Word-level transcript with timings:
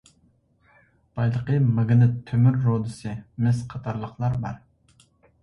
بايلىقى 1.19 1.59
ماگنىت 1.65 2.15
تۆمۈر 2.31 2.57
رۇدىسى، 2.65 3.15
مىس 3.45 3.61
قاتارلىقلار 3.75 4.41
بار. 4.49 4.59